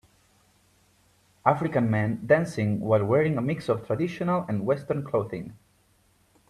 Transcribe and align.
African 1.45 1.91
men 1.91 2.25
dancing 2.25 2.79
while 2.79 3.05
wearing 3.05 3.37
a 3.37 3.41
mix 3.43 3.69
of 3.69 3.85
traditional 3.85 4.45
and 4.49 4.65
western 4.65 5.03
clothing. 5.05 5.55